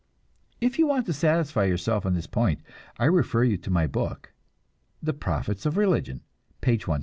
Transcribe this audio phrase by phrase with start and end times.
[0.59, 2.61] If you want to satisfy yourself on this point,
[2.97, 4.33] I refer you to my book
[5.03, 6.21] "The Profits of Religion,"
[6.59, 6.99] page 129.